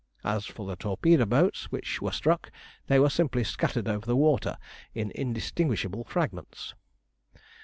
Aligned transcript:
As 0.23 0.47
for 0.47 0.65
the 0.65 0.75
torpedo 0.75 1.25
boats 1.25 1.71
which 1.71 2.01
were 2.01 2.11
struck, 2.11 2.49
they 2.87 2.97
were 2.97 3.07
simply 3.11 3.43
scattered 3.43 3.87
over 3.87 4.03
the 4.07 4.15
water 4.15 4.57
in 4.95 5.11
indistinguishable 5.13 6.05
fragments. 6.05 6.73